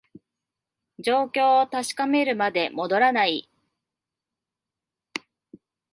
[0.97, 3.47] 状況を確かめるまで戻らない